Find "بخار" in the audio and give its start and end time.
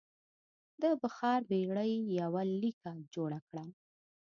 1.01-1.39